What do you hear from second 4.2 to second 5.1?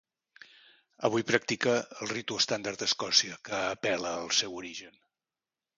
al seu origen.